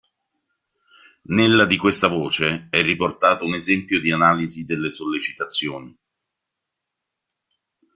[1.29, 5.95] Nella di questa voce è riportato un esempio di analisi delle sollecitazioni.